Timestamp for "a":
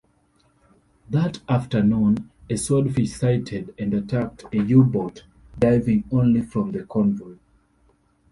2.49-2.57, 4.51-4.57